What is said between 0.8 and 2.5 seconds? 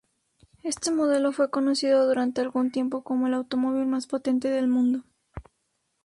modelo fue conocido durante